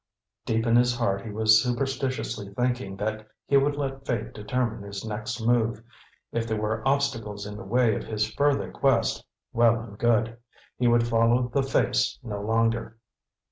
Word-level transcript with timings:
Deep 0.47 0.65
in 0.65 0.75
his 0.75 0.95
heart 0.97 1.21
he 1.23 1.29
was 1.29 1.61
superstitiously 1.61 2.51
thinking 2.55 2.97
that 2.97 3.27
he 3.45 3.55
would 3.55 3.75
let 3.75 4.03
fate 4.03 4.33
determine 4.33 4.81
his 4.81 5.05
next 5.05 5.39
move; 5.39 5.83
if 6.31 6.47
there 6.47 6.59
were 6.59 6.81
obstacles 6.87 7.45
in 7.45 7.55
the 7.55 7.63
way 7.63 7.95
of 7.95 8.05
his 8.05 8.33
further 8.33 8.71
quest, 8.71 9.23
well 9.53 9.79
and 9.79 9.99
good; 9.99 10.37
he 10.79 10.87
would 10.87 11.07
follow 11.07 11.49
the 11.49 11.61
Face 11.61 12.17
no 12.23 12.41
longer. 12.41 12.97